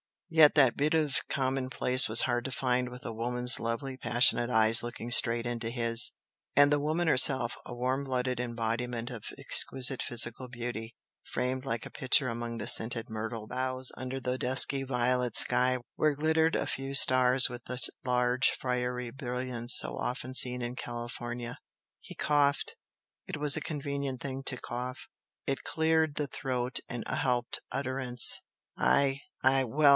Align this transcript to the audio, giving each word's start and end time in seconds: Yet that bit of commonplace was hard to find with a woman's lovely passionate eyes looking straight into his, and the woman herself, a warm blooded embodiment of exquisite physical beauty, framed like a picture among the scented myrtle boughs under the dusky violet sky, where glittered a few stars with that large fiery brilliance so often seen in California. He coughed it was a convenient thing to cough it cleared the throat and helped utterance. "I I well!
Yet 0.33 0.55
that 0.55 0.77
bit 0.77 0.93
of 0.93 1.17
commonplace 1.29 2.07
was 2.07 2.21
hard 2.21 2.45
to 2.45 2.51
find 2.53 2.87
with 2.89 3.05
a 3.05 3.13
woman's 3.13 3.59
lovely 3.59 3.97
passionate 3.97 4.49
eyes 4.49 4.81
looking 4.81 5.11
straight 5.11 5.45
into 5.45 5.69
his, 5.69 6.11
and 6.55 6.71
the 6.71 6.79
woman 6.79 7.09
herself, 7.09 7.53
a 7.65 7.75
warm 7.75 8.05
blooded 8.05 8.39
embodiment 8.39 9.09
of 9.11 9.25
exquisite 9.37 10.01
physical 10.01 10.47
beauty, 10.47 10.95
framed 11.25 11.65
like 11.65 11.85
a 11.85 11.91
picture 11.91 12.29
among 12.29 12.57
the 12.57 12.65
scented 12.65 13.09
myrtle 13.09 13.45
boughs 13.45 13.91
under 13.97 14.21
the 14.21 14.37
dusky 14.37 14.83
violet 14.83 15.35
sky, 15.35 15.77
where 15.97 16.15
glittered 16.15 16.55
a 16.55 16.65
few 16.65 16.93
stars 16.95 17.49
with 17.49 17.65
that 17.65 17.87
large 18.05 18.51
fiery 18.51 19.11
brilliance 19.11 19.75
so 19.77 19.97
often 19.97 20.33
seen 20.33 20.61
in 20.61 20.77
California. 20.77 21.59
He 21.99 22.15
coughed 22.15 22.73
it 23.27 23.35
was 23.37 23.57
a 23.57 23.61
convenient 23.61 24.21
thing 24.21 24.43
to 24.43 24.55
cough 24.57 25.07
it 25.45 25.63
cleared 25.65 26.15
the 26.15 26.25
throat 26.27 26.79
and 26.87 27.05
helped 27.05 27.59
utterance. 27.69 28.39
"I 28.77 29.19
I 29.43 29.65
well! 29.65 29.89